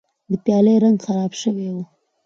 [0.29, 1.75] د پیالې رنګ خراب شوی و.